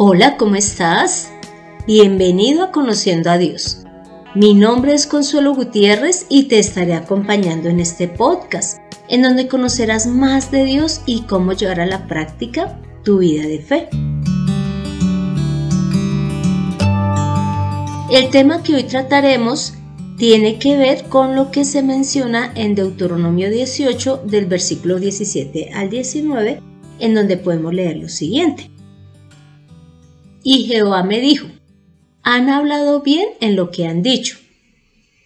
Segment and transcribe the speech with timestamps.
[0.00, 1.32] Hola, ¿cómo estás?
[1.84, 3.78] Bienvenido a Conociendo a Dios.
[4.36, 10.06] Mi nombre es Consuelo Gutiérrez y te estaré acompañando en este podcast, en donde conocerás
[10.06, 13.88] más de Dios y cómo llevar a la práctica tu vida de fe.
[18.12, 19.74] El tema que hoy trataremos
[20.16, 25.90] tiene que ver con lo que se menciona en Deuteronomio 18 del versículo 17 al
[25.90, 26.62] 19,
[27.00, 28.77] en donde podemos leer lo siguiente.
[30.42, 31.48] Y Jehová me dijo,
[32.22, 34.38] han hablado bien en lo que han dicho.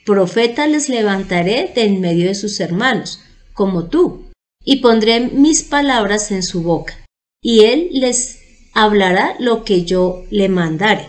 [0.05, 3.21] Profeta les levantaré de en medio de sus hermanos,
[3.53, 4.27] como tú,
[4.65, 6.95] y pondré mis palabras en su boca,
[7.43, 8.41] y él les
[8.75, 11.09] hablará lo que yo le mandare.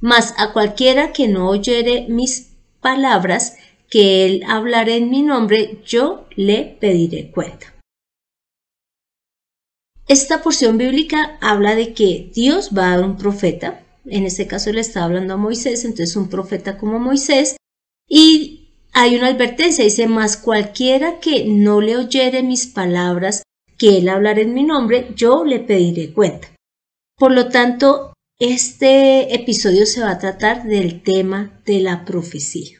[0.00, 3.56] Mas a cualquiera que no oyere mis palabras,
[3.90, 7.74] que él hablaré en mi nombre, yo le pediré cuenta.
[10.08, 14.72] Esta porción bíblica habla de que Dios va a dar un profeta, en este caso
[14.72, 17.58] le está hablando a Moisés, entonces un profeta como Moisés,
[18.08, 23.42] y hay una advertencia, dice, más cualquiera que no le oyere mis palabras,
[23.76, 26.48] que él hablará en mi nombre, yo le pediré cuenta.
[27.18, 32.78] Por lo tanto, este episodio se va a tratar del tema de la profecía.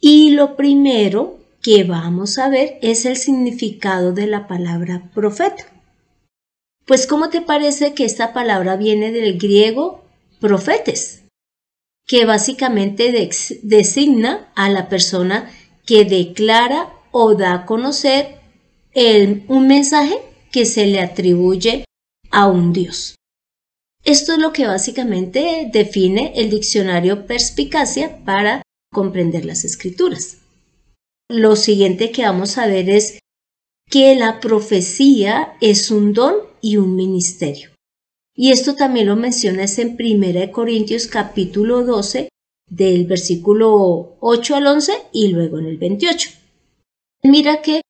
[0.00, 5.75] Y lo primero que vamos a ver es el significado de la palabra profeta.
[6.86, 10.04] Pues ¿cómo te parece que esta palabra viene del griego
[10.40, 11.26] profetes?
[12.06, 13.12] que básicamente
[13.62, 15.50] designa a la persona
[15.84, 18.38] que declara o da a conocer
[19.48, 20.16] un mensaje
[20.52, 21.84] que se le atribuye
[22.30, 23.16] a un Dios.
[24.04, 28.62] Esto es lo que básicamente define el diccionario Perspicacia para
[28.92, 30.38] comprender las escrituras.
[31.28, 33.18] Lo siguiente que vamos a ver es
[33.90, 37.70] que la profecía es un don y un ministerio.
[38.34, 42.28] Y esto también lo mencionas en 1 Corintios capítulo 12
[42.68, 46.30] del versículo 8 al 11 y luego en el 28.
[47.22, 47.82] Mira que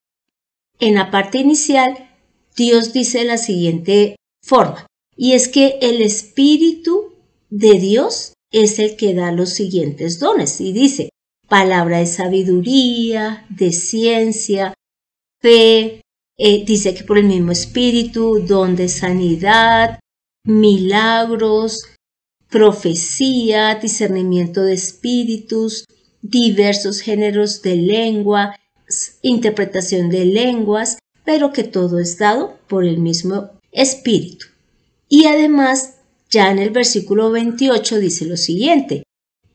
[0.79, 2.11] en la parte inicial
[2.55, 7.15] Dios dice la siguiente forma, y es que el Espíritu
[7.49, 11.09] de Dios es el que da los siguientes dones, y dice
[11.49, 14.75] palabra de sabiduría, de ciencia,
[15.41, 16.03] fe,
[16.39, 20.01] eh, dice que por el mismo espíritu, don de sanidad,
[20.45, 21.83] milagros,
[22.49, 25.85] profecía, discernimiento de espíritus,
[26.23, 28.57] diversos géneros de lengua,
[29.23, 34.47] interpretación de lenguas, pero que todo es dado por el mismo espíritu.
[35.09, 35.97] Y además,
[36.31, 39.03] ya en el versículo 28 dice lo siguiente,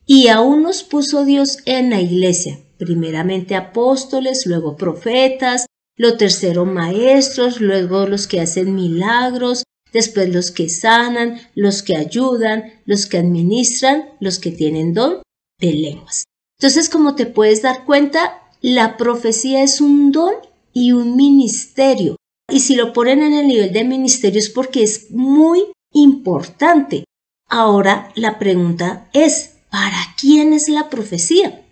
[0.04, 5.66] y aún nos puso Dios en la iglesia, primeramente apóstoles, luego profetas,
[5.96, 12.64] lo tercero maestros, luego los que hacen milagros, después los que sanan, los que ayudan,
[12.86, 15.22] los que administran, los que tienen don
[15.60, 16.24] de lenguas.
[16.58, 20.34] Entonces, como te puedes dar cuenta, la profecía es un don
[20.72, 22.16] y un ministerio.
[22.50, 27.04] Y si lo ponen en el nivel de ministerio es porque es muy importante.
[27.48, 31.66] Ahora la pregunta es, ¿para quién es la profecía?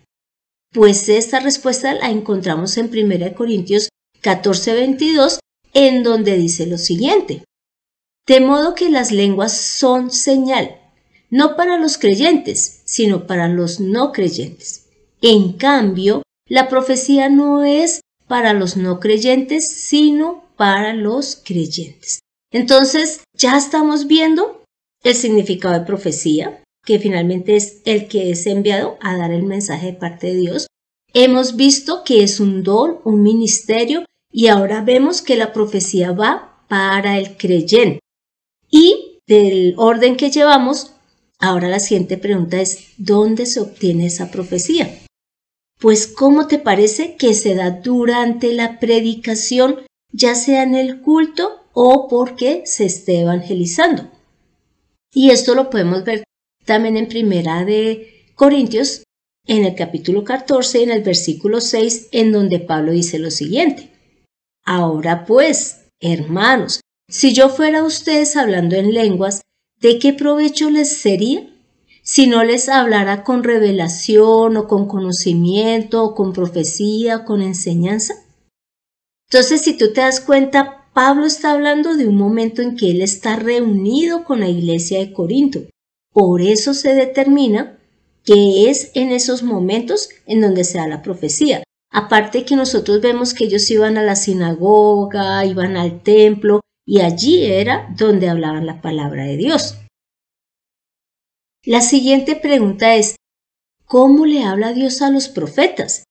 [0.73, 3.89] Pues esta respuesta la encontramos en 1 Corintios
[4.23, 5.39] 14:22,
[5.73, 7.45] en donde dice lo siguiente.
[8.27, 10.77] De modo que las lenguas son señal,
[11.31, 14.87] no para los creyentes, sino para los no creyentes.
[15.23, 22.21] En cambio, la profecía no es para los no creyentes, sino para los creyentes.
[22.53, 24.63] Entonces, ya estamos viendo
[25.03, 29.87] el significado de profecía, que finalmente es el que es enviado a dar el mensaje
[29.87, 30.67] de parte de Dios.
[31.13, 36.65] Hemos visto que es un don, un ministerio, y ahora vemos que la profecía va
[36.69, 38.01] para el creyente.
[38.71, 40.93] Y del orden que llevamos,
[41.39, 44.99] ahora la siguiente pregunta es, ¿dónde se obtiene esa profecía?
[45.79, 49.81] Pues ¿cómo te parece que se da durante la predicación,
[50.13, 54.11] ya sea en el culto o porque se esté evangelizando?
[55.13, 56.23] Y esto lo podemos ver
[56.65, 59.03] también en primera de Corintios,
[59.47, 63.90] en el capítulo 14, en el versículo 6, en donde Pablo dice lo siguiente.
[64.65, 69.43] Ahora pues, hermanos, si yo fuera a ustedes hablando en lenguas,
[69.81, 71.49] ¿de qué provecho les sería?
[72.03, 78.15] Si no les hablara con revelación o con conocimiento o con profecía o con enseñanza.
[79.29, 83.01] Entonces, si tú te das cuenta, Pablo está hablando de un momento en que él
[83.01, 85.61] está reunido con la iglesia de Corinto.
[86.13, 87.79] Por eso se determina
[88.25, 91.63] que es en esos momentos en donde se da la profecía.
[91.93, 97.45] Aparte que nosotros vemos que ellos iban a la sinagoga, iban al templo, y allí
[97.45, 99.77] era donde hablaban la palabra de Dios.
[101.65, 103.17] La siguiente pregunta es,
[103.85, 106.05] ¿cómo le habla Dios a los profetas?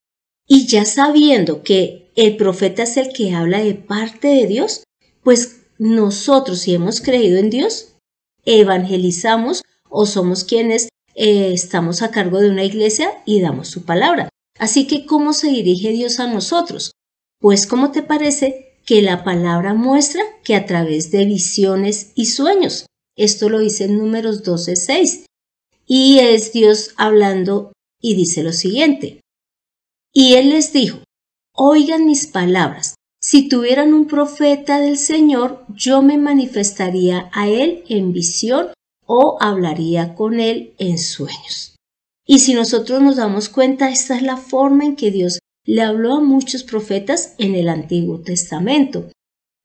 [0.46, 4.84] Y ya sabiendo que el profeta es el que habla de parte de Dios,
[5.22, 7.96] pues nosotros si hemos creído en Dios,
[8.44, 14.28] evangelizamos o somos quienes eh, estamos a cargo de una iglesia y damos su palabra.
[14.60, 16.92] Así que, ¿cómo se dirige Dios a nosotros?
[17.40, 22.84] Pues, ¿cómo te parece que la palabra muestra que a través de visiones y sueños?
[23.16, 25.24] Esto lo dice en números 12.6.
[25.86, 27.72] Y es Dios hablando
[28.02, 29.22] y dice lo siguiente.
[30.12, 30.98] Y él les dijo,
[31.56, 38.12] oigan mis palabras, si tuvieran un profeta del Señor, yo me manifestaría a él en
[38.12, 38.74] visión
[39.06, 41.76] o hablaría con él en sueños.
[42.32, 46.14] Y si nosotros nos damos cuenta, esta es la forma en que Dios le habló
[46.14, 49.10] a muchos profetas en el Antiguo Testamento.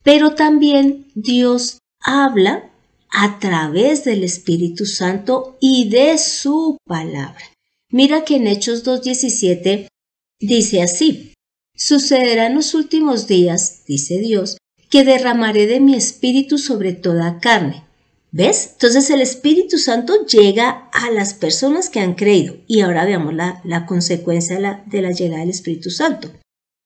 [0.04, 2.72] Pero también Dios habla
[3.12, 7.54] a través del Espíritu Santo y de su palabra.
[7.92, 9.88] Mira que en Hechos 2.17
[10.40, 11.34] dice así,
[11.76, 14.58] Sucederá en los últimos días, dice Dios,
[14.90, 17.84] que derramaré de mi espíritu sobre toda carne.
[18.38, 18.72] ¿Ves?
[18.74, 22.58] Entonces el Espíritu Santo llega a las personas que han creído.
[22.68, 26.34] Y ahora veamos la, consecuencia de la, de la llegada del Espíritu Santo.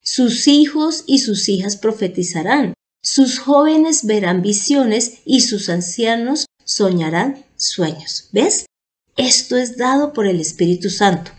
[0.00, 2.74] Sus hijos y sus hijas profetizarán.
[3.02, 8.28] Sus jóvenes verán visiones y sus ancianos soñarán sueños.
[8.30, 8.66] ¿Ves?
[9.16, 11.32] Esto es dado por el Espíritu Santo.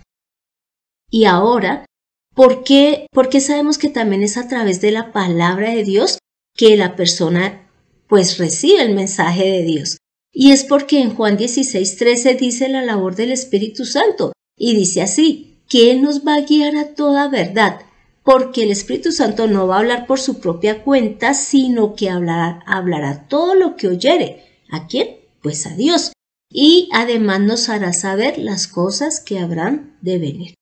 [1.10, 1.86] Y ahora
[2.34, 3.08] ¿Por qué?
[3.12, 6.18] Porque sabemos que también es a través de la palabra de Dios
[6.56, 7.68] que la persona
[8.08, 9.98] pues recibe el mensaje de Dios.
[10.34, 15.02] Y es porque en Juan 16, 13 dice la labor del Espíritu Santo y dice
[15.02, 17.82] así, que Él nos va a guiar a toda verdad,
[18.24, 22.62] porque el Espíritu Santo no va a hablar por su propia cuenta, sino que hablará,
[22.66, 24.46] hablará todo lo que oyere.
[24.70, 25.18] ¿A quién?
[25.42, 26.12] Pues a Dios.
[26.50, 30.54] Y además nos hará saber las cosas que habrán de venir.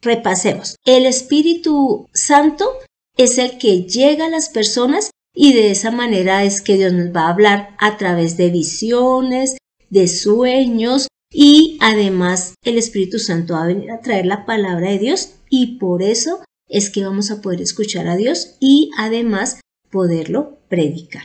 [0.00, 0.76] Repasemos.
[0.84, 2.68] El Espíritu Santo
[3.16, 7.14] es el que llega a las personas y de esa manera es que Dios nos
[7.14, 9.56] va a hablar a través de visiones,
[9.90, 14.98] de sueños y además el Espíritu Santo va a venir a traer la palabra de
[14.98, 20.58] Dios y por eso es que vamos a poder escuchar a Dios y además poderlo
[20.68, 21.24] predicar.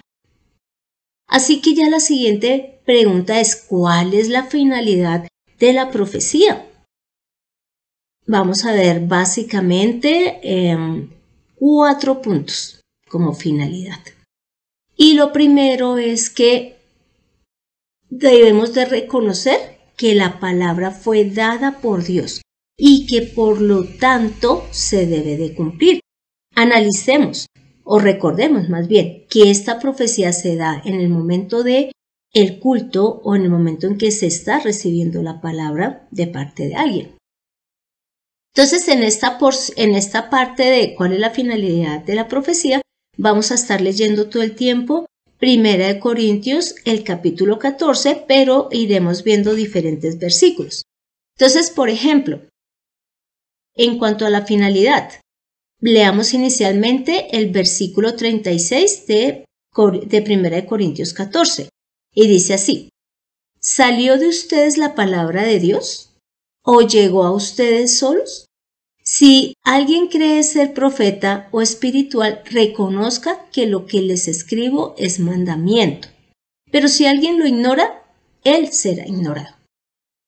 [1.27, 5.27] Así que ya la siguiente pregunta es ¿cuál es la finalidad
[5.59, 6.67] de la profecía?
[8.27, 11.09] vamos a ver básicamente em,
[11.55, 12.76] cuatro puntos
[13.07, 13.99] como finalidad.
[14.95, 16.77] Y lo primero es que
[18.09, 22.41] debemos de reconocer que la palabra fue dada por Dios
[22.77, 25.99] y que por lo tanto se debe de cumplir.
[26.55, 27.47] Analicemos
[27.83, 31.91] o recordemos más bien que esta profecía se da en el momento de
[32.33, 36.67] el culto o en el momento en que se está recibiendo la palabra de parte
[36.67, 37.17] de alguien.
[38.53, 39.37] Entonces, en esta,
[39.75, 42.81] en esta parte de cuál es la finalidad de la profecía,
[43.17, 45.07] vamos a estar leyendo todo el tiempo
[45.39, 50.83] Primera de Corintios, el capítulo 14, pero iremos viendo diferentes versículos.
[51.37, 52.41] Entonces, por ejemplo,
[53.75, 55.21] en cuanto a la finalidad,
[55.79, 59.45] leamos inicialmente el versículo 36 de,
[60.07, 61.69] de Primera de Corintios 14
[62.15, 62.89] y dice así,
[63.59, 66.15] ¿salió de ustedes la palabra de Dios?
[66.63, 68.46] ¿O llegó a ustedes solos?
[69.09, 76.09] Si alguien cree ser profeta o espiritual, reconozca que lo que les escribo es mandamiento.
[76.73, 78.03] Pero si alguien lo ignora,
[78.43, 79.55] él será ignorado.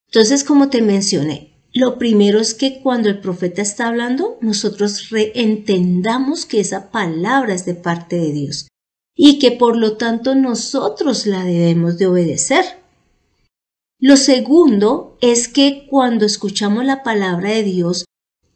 [0.06, 6.46] Entonces, como te mencioné, lo primero es que cuando el profeta está hablando, nosotros entendamos
[6.46, 8.68] que esa palabra es de parte de Dios
[9.14, 12.64] y que por lo tanto nosotros la debemos de obedecer.
[13.98, 18.06] Lo segundo es que cuando escuchamos la palabra de Dios,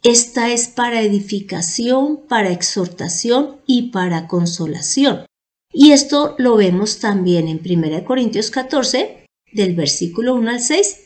[0.05, 5.25] esta es para edificación, para exhortación y para consolación.
[5.73, 11.05] Y esto lo vemos también en 1 Corintios 14, del versículo 1 al 6,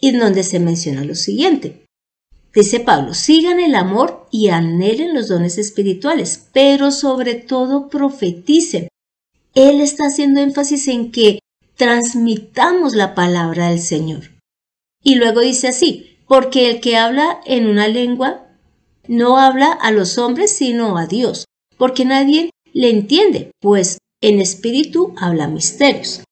[0.00, 1.86] y en donde se menciona lo siguiente.
[2.52, 8.88] Dice Pablo, sigan el amor y anhelen los dones espirituales, pero sobre todo profeticen.
[9.54, 11.38] Él está haciendo énfasis en que
[11.76, 14.32] transmitamos la palabra del Señor.
[15.04, 18.46] Y luego dice así, porque el que habla en una lengua
[19.06, 21.44] no habla a los hombres sino a Dios,
[21.76, 26.22] porque nadie le entiende, pues en espíritu habla misterios.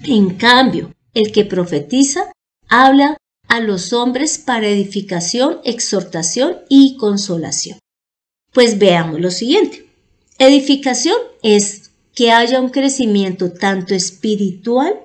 [0.00, 2.32] En cambio, el que profetiza
[2.68, 3.16] habla
[3.48, 7.78] a los hombres para edificación, exhortación y consolación.
[8.52, 9.86] Pues veamos lo siguiente.
[10.38, 15.00] Edificación es que haya un crecimiento tanto espiritual,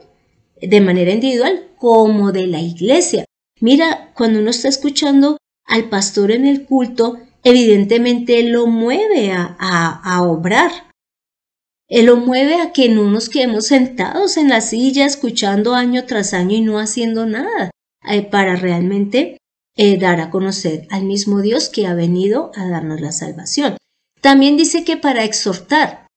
[0.62, 3.26] de manera individual, como de la iglesia.
[3.64, 10.22] Mira, cuando uno está escuchando al pastor en el culto, evidentemente lo mueve a, a,
[10.24, 10.92] obrar.
[11.88, 16.34] Él lo mueve a que no nos quedemos sentados en la silla escuchando año tras
[16.34, 17.72] año y no haciendo nada
[18.06, 19.38] eh, para realmente
[19.78, 23.78] eh, dar a conocer al mismo Dios que ha venido a darnos la salvación.
[24.20, 26.08] También dice que para exhortar.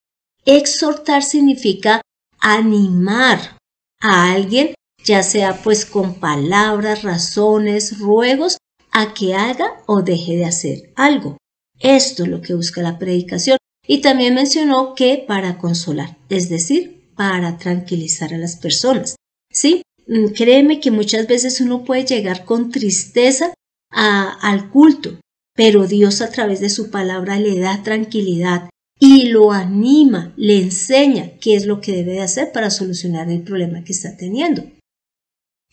[0.43, 2.01] Exhortar significa
[2.41, 3.57] animar
[4.01, 4.73] a alguien,
[5.07, 8.57] ya sea pues con palabras, razones, ruegos,
[8.91, 11.37] a que haga o deje de hacer algo.
[11.79, 13.57] Esto es lo que busca la predicación.
[13.87, 19.15] Y también mencionó que para consolar, es decir, para tranquilizar a las personas.
[19.49, 19.81] ¿Sí?
[20.07, 23.53] Mm, créeme que muchas veces uno puede llegar con tristeza
[23.89, 25.17] al culto,
[25.55, 31.37] pero Dios a través de su palabra le da tranquilidad y lo anima, le enseña
[31.39, 34.63] qué es lo que debe de hacer para solucionar el problema que está teniendo.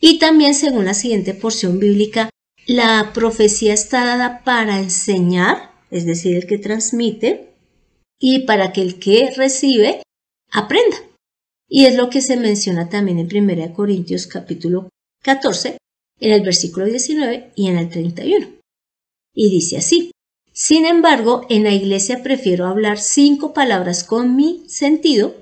[0.00, 2.30] Y también, según la siguiente porción bíblica,
[2.66, 7.54] la profecía está dada para enseñar, es decir, el que transmite,
[8.18, 10.02] y para que el que recibe
[10.50, 10.96] aprenda.
[11.68, 14.88] Y es lo que se menciona también en 1 Corintios capítulo
[15.22, 15.76] 14,
[16.20, 18.48] en el versículo 19 y en el 31.
[19.34, 20.10] Y dice así,
[20.52, 25.34] sin embargo, en la iglesia prefiero hablar cinco palabras con mi sentido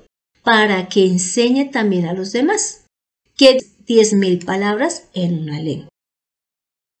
[0.43, 2.85] para que enseñe también a los demás,
[3.37, 5.89] que diez mil palabras en una lengua.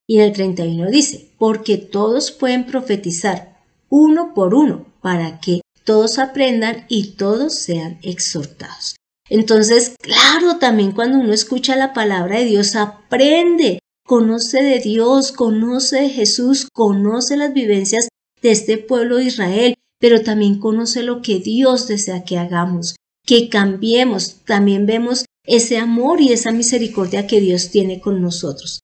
[0.07, 6.19] Y en el 31 dice, porque todos pueden profetizar uno por uno para que todos
[6.19, 8.95] aprendan y todos sean exhortados.
[9.29, 16.01] Entonces, claro, también cuando uno escucha la palabra de Dios, aprende, conoce de Dios, conoce
[16.01, 18.09] de Jesús, conoce las vivencias
[18.41, 23.49] de este pueblo de Israel, pero también conoce lo que Dios desea que hagamos, que
[23.49, 24.41] cambiemos.
[24.45, 28.79] También vemos ese amor y esa misericordia que Dios tiene con nosotros.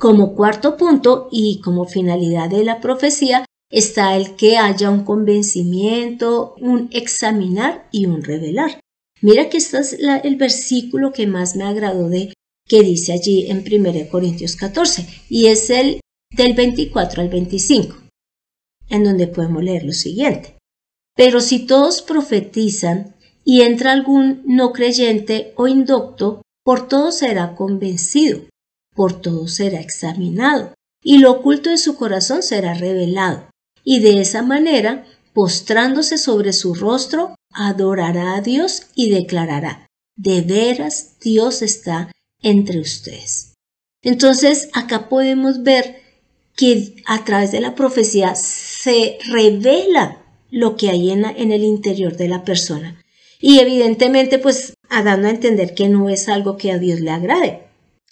[0.00, 6.54] Como cuarto punto y como finalidad de la profecía está el que haya un convencimiento,
[6.60, 8.80] un examinar y un revelar.
[9.20, 12.32] Mira que este es el versículo que más me agradó de
[12.66, 17.96] que dice allí en 1 Corintios 14 y es el del 24 al 25,
[18.90, 20.56] en donde podemos leer lo siguiente.
[21.16, 23.16] Pero si todos profetizan
[23.48, 28.42] y entra algún no creyente o indocto, por todo será convencido,
[28.94, 33.48] por todo será examinado, y lo oculto de su corazón será revelado,
[33.82, 41.18] y de esa manera, postrándose sobre su rostro, adorará a Dios y declarará, de veras
[41.18, 42.12] Dios está
[42.42, 43.54] entre ustedes.
[44.02, 46.02] Entonces, acá podemos ver
[46.54, 52.14] que a través de la profecía se revela lo que hay en, en el interior
[52.14, 53.00] de la persona.
[53.40, 57.62] Y evidentemente, pues, dando a entender que no es algo que a Dios le agrade,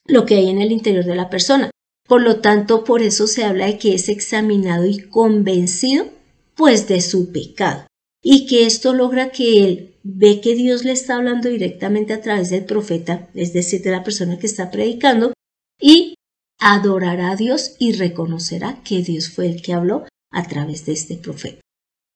[0.07, 1.71] lo que hay en el interior de la persona.
[2.07, 6.07] Por lo tanto, por eso se habla de que es examinado y convencido,
[6.55, 7.87] pues, de su pecado
[8.29, 12.51] y que esto logra que él ve que Dios le está hablando directamente a través
[12.51, 15.33] del profeta, es decir, de la persona que está predicando,
[15.81, 16.17] y
[16.59, 21.17] adorará a Dios y reconocerá que Dios fue el que habló a través de este
[21.17, 21.61] profeta.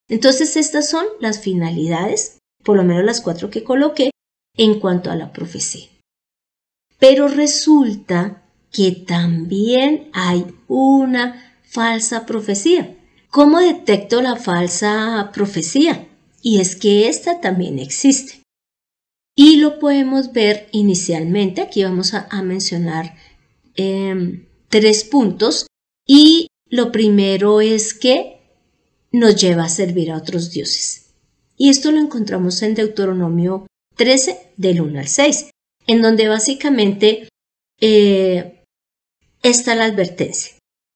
[0.09, 4.11] Entonces estas son las finalidades, por lo menos las cuatro que coloqué,
[4.55, 5.87] en cuanto a la profecía.
[6.99, 12.97] Pero resulta que también hay una falsa profecía.
[13.29, 16.07] ¿Cómo detecto la falsa profecía?
[16.41, 18.41] Y es que esta también existe.
[19.35, 23.15] Y lo podemos ver inicialmente, aquí vamos a, mencionar
[23.75, 25.67] em, tres puntos.
[26.05, 28.41] Y lo primero es que
[29.11, 31.00] nos lleva a servir a otros dioses.
[31.61, 35.51] Y esto lo encontramos en Deuteronomio 13, del 1 al 6,
[35.85, 37.29] en donde básicamente
[37.79, 38.63] eh,
[39.43, 40.53] está la advertencia.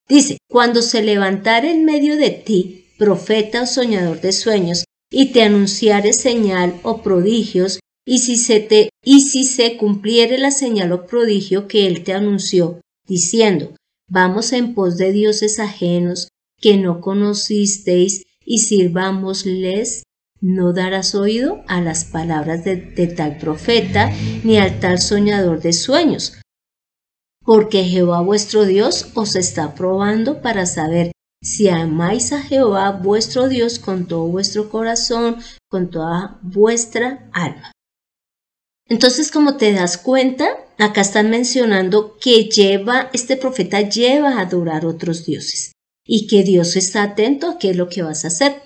[0.08, 5.44] Dice, cuando se levantare en medio de ti profeta o soñador de sueños, y te
[5.44, 11.06] anunciare señal o prodigios, y si se te y si se cumpliere la señal o
[11.06, 13.76] prodigio que él te anunció, diciendo,
[14.10, 16.26] vamos en pos de dioses ajenos
[16.60, 20.02] que no conocisteis y sirvámosles,
[20.40, 24.10] no darás oído a las palabras de tal profeta
[24.44, 26.34] ni al tal soñador de sueños,
[27.44, 31.12] porque Jehová vuestro Dios os está probando para saber
[31.42, 35.36] si amáis a Jehová vuestro Dios con todo vuestro corazón,
[35.68, 37.72] con toda vuestra alma.
[38.88, 40.46] Entonces, como te das cuenta,
[40.78, 45.72] acá están mencionando que lleva, este profeta lleva a adorar otros dioses
[46.04, 48.62] y que Dios está atento a qué es lo que vas a hacer.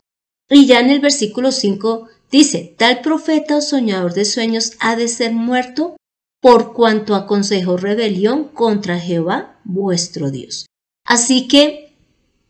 [0.50, 5.08] Y ya en el versículo 5 Dice, tal profeta o soñador de sueños ha de
[5.08, 5.96] ser muerto
[6.40, 10.66] por cuanto aconsejó rebelión contra Jehová vuestro Dios.
[11.04, 11.92] Así que,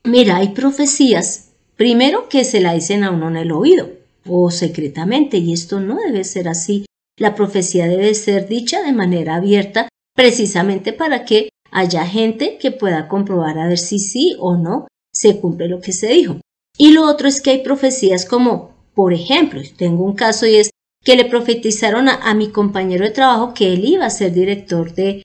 [0.05, 3.89] mira, hay profecías, primero que se la dicen a uno en el oído
[4.27, 6.85] o secretamente, y esto no debe ser así.
[7.19, 13.09] La profecía debe ser dicha de manera abierta, precisamente para que haya gente que pueda
[13.09, 16.37] comprobar a ver si sí o no se cumple lo que se dijo.
[16.81, 20.71] Y lo otro es que hay profecías como, por ejemplo, tengo un caso y es
[21.05, 25.23] que le profetizaron a, mi compañero de trabajo que él iba a ser director de,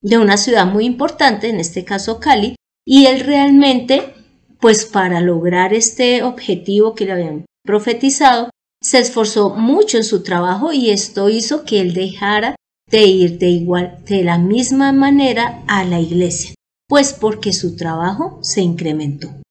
[0.00, 2.56] de una ciudad muy importante, en este caso Cali,
[2.86, 4.14] y él realmente,
[4.60, 8.48] pues para lograr este objetivo que le habían profetizado,
[8.80, 12.56] se esforzó mucho en su trabajo y esto hizo que él dejara
[12.90, 16.54] de ir de igual, de la misma manera a la iglesia,
[16.88, 19.43] pues porque su trabajo se incrementó.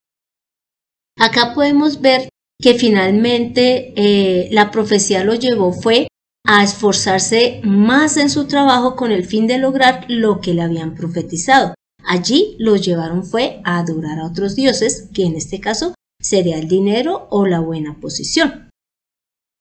[1.17, 2.29] Acá podemos ver
[2.62, 6.08] que finalmente eh, la profecía lo llevó fue
[6.46, 10.96] a esforzarse más en su trabajo con el fin de lograr lo que le habían
[10.96, 11.74] profetizado.
[12.05, 16.67] Allí lo llevaron fue a adorar a otros dioses, que en este caso sería el
[16.67, 18.70] dinero o la buena posición.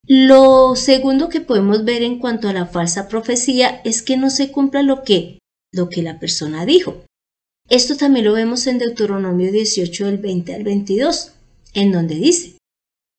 [0.07, 4.51] Lo segundo que podemos ver en cuanto a la falsa profecía es que no se
[4.51, 5.39] cumpla lo que,
[5.73, 7.05] lo que la persona dijo.
[7.69, 11.33] Esto también lo vemos en Deuteronomio 18 del 20 al 22,
[11.75, 12.59] en donde dice,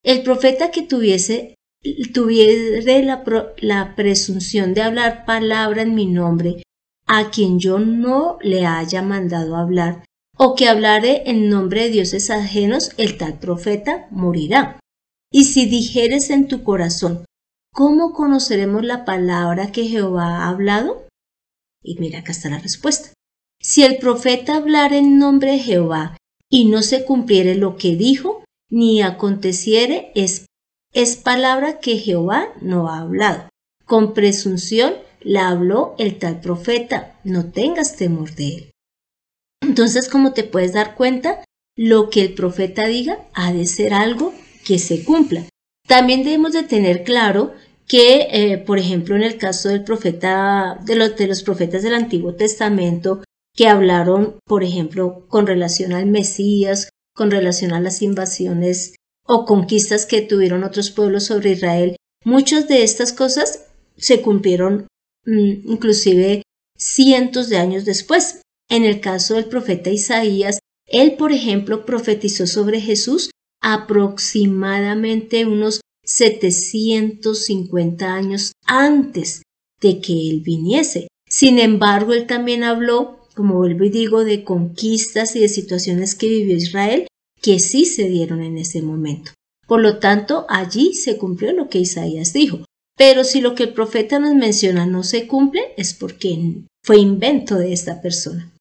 [0.03, 1.55] el profeta que tuviese
[2.13, 3.23] tuviere la,
[3.57, 6.63] la presunción de hablar palabra en mi nombre
[7.05, 10.05] a quien yo no le haya mandado hablar,
[10.37, 14.79] o que hablare en nombre de dioses ajenos, el tal profeta morirá.
[15.31, 17.25] Y si dijeres en tu corazón,
[17.73, 21.07] ¿cómo conoceremos la palabra que Jehová ha hablado?
[21.83, 23.09] Y mira, acá está la respuesta.
[23.59, 26.17] Si el profeta hablara en nombre de Jehová
[26.49, 28.42] y no se cumpliere lo que dijo,
[28.73, 30.47] ni aconteciere es,
[30.93, 33.47] es palabra que Jehová no ha hablado.
[33.85, 38.71] Con presunción la habló el tal profeta, no tengas temor de él.
[39.61, 41.45] Entonces, como te puedes dar cuenta,
[41.77, 44.33] lo que el profeta diga ha de ser algo
[44.65, 45.45] que se cumpla.
[45.87, 47.53] También debemos de tener claro
[47.87, 51.93] que, eh, por ejemplo, en el caso del profeta, de los, de los profetas del
[51.93, 53.23] Antiguo Testamento,
[53.55, 58.95] que hablaron, por ejemplo, con relación al Mesías, con relación a las invasiones
[59.25, 61.95] o conquistas que tuvieron otros pueblos sobre Israel,
[62.25, 63.65] muchas de estas cosas
[63.97, 64.87] se cumplieron
[65.25, 66.43] mm, inclusive
[66.77, 68.41] cientos de años después.
[68.69, 73.29] En el caso del profeta Isaías, él, por ejemplo, profetizó sobre Jesús
[73.61, 79.43] aproximadamente unos 750 años antes
[79.79, 81.07] de que él viniese.
[81.27, 86.27] Sin embargo, él también habló como vuelvo y digo, de conquistas y de situaciones que
[86.27, 87.07] vivió Israel
[87.41, 89.31] que sí se dieron en ese momento.
[89.67, 92.65] Por lo tanto, allí se cumplió lo que Isaías dijo.
[92.95, 97.57] Pero si lo que el profeta nos menciona no se cumple, es porque fue invento
[97.57, 98.51] de esta persona.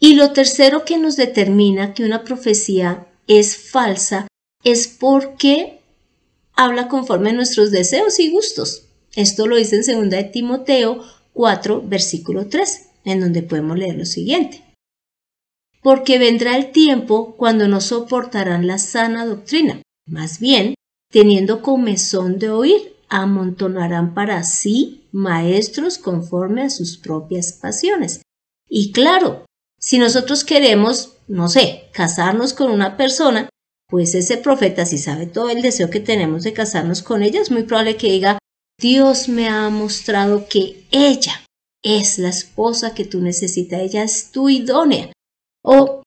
[0.00, 4.26] Y lo tercero que nos determina que una profecía es falsa
[4.64, 5.78] es porque
[6.54, 8.86] habla conforme a nuestros deseos y gustos.
[9.14, 14.04] Esto lo dice en 2 de Timoteo 4, versículo 3 en donde podemos leer lo
[14.04, 14.64] siguiente.
[15.82, 20.74] Porque vendrá el tiempo cuando no soportarán la sana doctrina, más bien,
[21.10, 28.22] teniendo comezón de oír, amontonarán para sí maestros conforme a sus propias pasiones.
[28.68, 29.44] Y claro,
[29.78, 33.48] si nosotros queremos, no sé, casarnos con una persona,
[33.88, 37.50] pues ese profeta, si sabe todo el deseo que tenemos de casarnos con ella, es
[37.50, 38.38] muy probable que diga,
[38.78, 41.42] Dios me ha mostrado que ella
[41.82, 45.12] es la esposa que tú necesitas, ella es tu idónea.
[45.62, 46.02] O,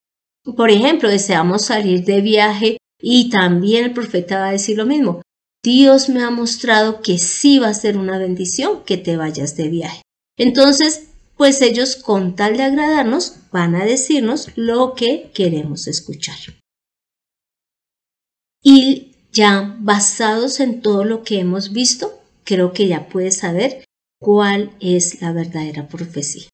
[0.56, 5.22] por ejemplo, deseamos salir de viaje y también el profeta va a decir lo mismo.
[5.64, 9.70] Dios me ha mostrado que sí va a ser una bendición que te vayas de
[9.70, 10.02] viaje.
[10.38, 11.08] Entonces,
[11.38, 16.38] pues ellos con tal de agradarnos van a decirnos lo que queremos escuchar.
[18.62, 23.84] Y ya basados en todo lo que hemos visto, creo que ya puedes saber
[24.24, 26.48] cuál es la verdadera profecía.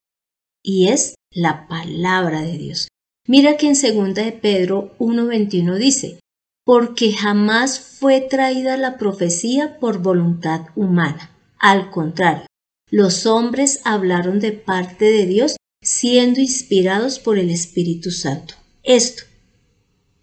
[0.63, 2.87] Y es la palabra de Dios.
[3.27, 6.19] Mira que en 2 de Pedro 1.21 dice,
[6.65, 11.31] porque jamás fue traída la profecía por voluntad humana.
[11.59, 12.47] Al contrario,
[12.89, 18.55] los hombres hablaron de parte de Dios siendo inspirados por el Espíritu Santo.
[18.81, 19.23] Esto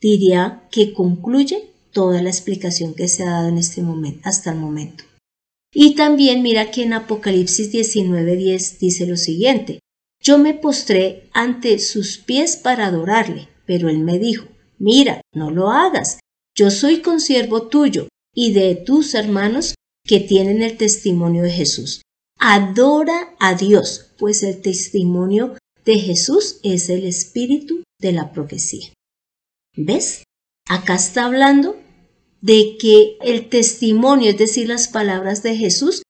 [0.01, 4.59] diría que concluye toda la explicación que se ha dado en este momento, hasta el
[4.59, 5.05] momento.
[5.79, 9.81] Y también mira que en Apocalipsis 19:10 dice lo siguiente,
[10.23, 14.47] yo me postré ante sus pies para adorarle, pero él me dijo,
[14.79, 16.19] mira, no lo hagas,
[16.57, 22.01] yo soy consiervo tuyo y de tus hermanos que tienen el testimonio de Jesús.
[22.39, 28.95] Adora a Dios, pues el testimonio de Jesús es el espíritu de la profecía.
[29.77, 30.23] ¿Ves?
[30.67, 31.77] Acá está hablando
[32.47, 36.03] de que el testimonio, es decir, las palabras de Jesús,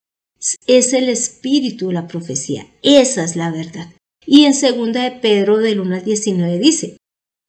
[0.66, 2.66] es el espíritu de la profecía.
[2.83, 3.88] Esa es la verdad.
[4.27, 6.99] Y en segunda de Pedro del 1 al 19 dice,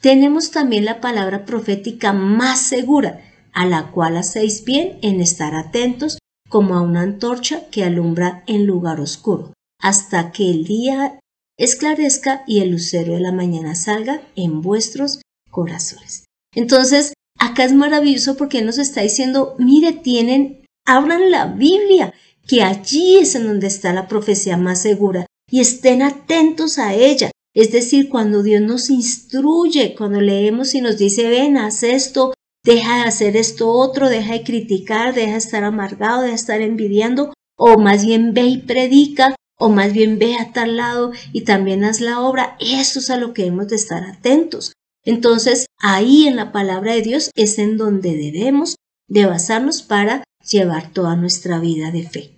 [0.02, 3.20] tenemos también la palabra profética más segura,
[3.52, 8.66] a la cual hacéis bien en estar atentos como a una antorcha que alumbra en
[8.66, 11.20] lugar oscuro, hasta que el día
[11.58, 15.22] esclarezca y el lucero de la mañana salga en vuestros
[15.52, 16.24] corazones.
[16.56, 22.14] Entonces, acá es maravilloso porque nos está diciendo, mire, tienen, abran la Biblia,
[22.48, 27.32] que allí es en donde está la profecía más segura y estén atentos a ella.
[27.54, 32.98] Es decir, cuando Dios nos instruye, cuando leemos y nos dice, ven, haz esto, deja
[32.98, 37.34] de hacer esto otro, deja de criticar, deja de estar amargado, deja de estar envidiando,
[37.58, 41.84] o más bien ve y predica, o más bien ve a tal lado y también
[41.84, 42.58] haz la obra.
[42.60, 44.74] Eso es a lo que hemos de estar atentos.
[45.08, 48.76] Entonces, ahí en la palabra de Dios es en donde debemos
[49.08, 52.32] de basarnos para llevar toda nuestra vida de fe.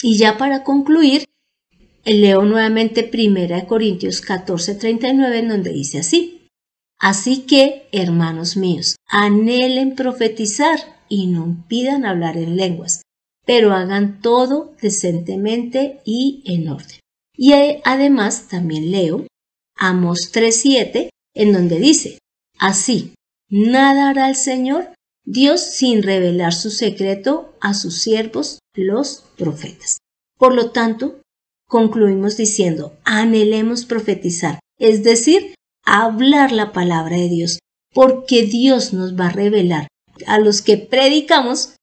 [0.00, 1.26] Y ya para concluir,
[2.06, 6.48] leo nuevamente 1 Corintios 14:39 en donde dice así,
[6.98, 10.78] Así que, hermanos míos, anhelen profetizar
[11.10, 13.02] y no impidan hablar en lenguas,
[13.44, 17.00] pero hagan todo decentemente y en orden.
[17.36, 17.52] Y
[17.84, 19.26] además también leo
[19.76, 22.18] Amos 3:7 en donde dice,
[22.58, 23.14] Así,
[23.48, 24.90] nada hará el Señor
[25.24, 29.98] Dios sin revelar su secreto a sus siervos, los profetas.
[30.38, 31.20] Por lo tanto,
[31.68, 37.58] concluimos diciendo, anhelemos profetizar, es decir, hablar la palabra de Dios,
[37.92, 39.88] porque Dios nos va a revelar
[40.26, 41.76] a los que predicamos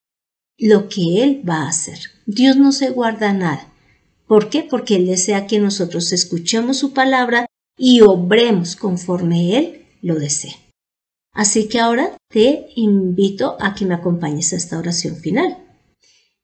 [0.58, 1.98] lo que Él va a hacer.
[2.26, 3.72] Dios no se guarda nada.
[4.26, 4.62] ¿Por qué?
[4.62, 7.46] Porque Él desea que nosotros escuchemos su palabra
[7.78, 10.54] y obremos conforme Él lo desea.
[11.32, 15.56] Así que ahora te invito a que me acompañes a esta oración final.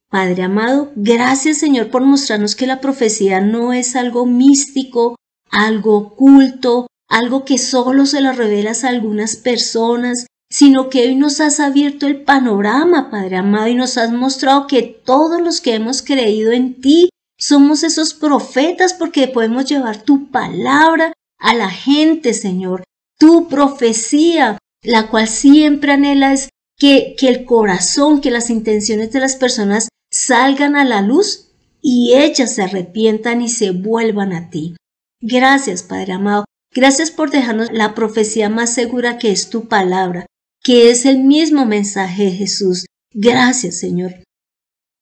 [0.08, 5.16] Padre amado, gracias Señor por mostrarnos que la profecía no es algo místico,
[5.50, 11.40] algo oculto, algo que solo se lo revelas a algunas personas, sino que hoy nos
[11.40, 16.02] has abierto el panorama, Padre amado, y nos has mostrado que todos los que hemos
[16.02, 22.84] creído en ti somos esos profetas porque podemos llevar tu palabra a la gente, Señor,
[23.18, 29.20] tu profecía, la cual siempre anhela es que, que el corazón, que las intenciones de
[29.20, 34.76] las personas salgan a la luz y ellas se arrepientan y se vuelvan a ti.
[35.20, 36.44] Gracias, Padre amado.
[36.74, 40.26] Gracias por dejarnos la profecía más segura que es tu palabra,
[40.62, 42.86] que es el mismo mensaje de Jesús.
[43.12, 44.24] Gracias, Señor.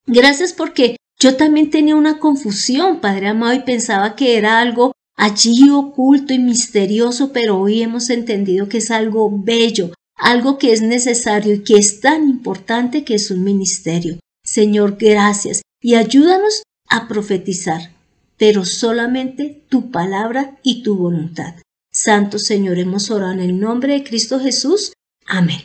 [0.06, 5.70] Gracias porque yo también tenía una confusión, Padre amado, y pensaba que era algo allí
[5.70, 11.54] oculto y misterioso, pero hoy hemos entendido que es algo bello, algo que es necesario
[11.54, 14.18] y que es tan importante que es un ministerio.
[14.44, 17.92] Señor, gracias y ayúdanos a profetizar,
[18.36, 21.54] pero solamente tu palabra y tu voluntad.
[21.92, 24.92] Santo Señor, hemos orado en el nombre de Cristo Jesús.
[25.26, 25.60] Amén.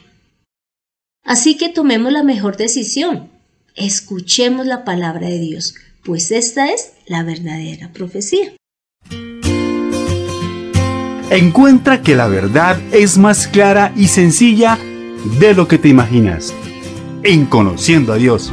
[1.24, 3.30] Así que tomemos la mejor decisión.
[3.76, 8.54] Escuchemos la palabra de Dios, pues esta es la verdadera profecía.
[11.30, 14.80] Encuentra que la verdad es más clara y sencilla
[15.42, 16.54] de lo que te imaginas
[17.22, 18.50] en Conociendo a Dios.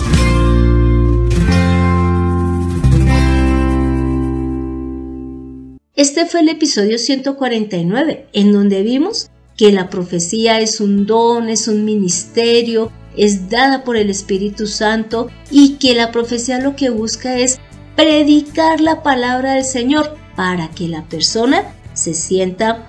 [5.95, 11.69] Este fue el episodio 149, en donde vimos que la profecía es un don, es
[11.69, 17.39] un ministerio, es dada por el Espíritu Santo y que la profecía lo que busca
[17.39, 17.61] es
[17.95, 22.87] predicar la palabra del Señor para que la persona se sienta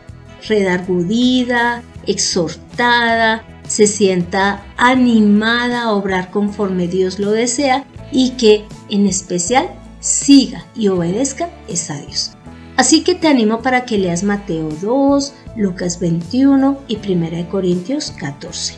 [0.48, 9.70] redargudida, exhortada, se sienta animada a obrar conforme Dios lo desea y que en especial
[10.00, 12.32] siga y obedezca es a Dios.
[12.78, 18.76] Así que te animo para que leas Mateo 2, Lucas 21 y 1 Corintios 14.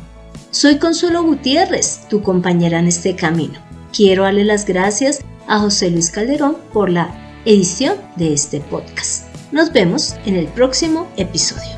[0.51, 3.61] Soy Consuelo Gutiérrez, tu compañera en este camino.
[3.93, 9.27] Quiero darle las gracias a José Luis Calderón por la edición de este podcast.
[9.53, 11.78] Nos vemos en el próximo episodio.